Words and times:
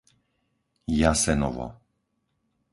Jasenovo 0.99 1.67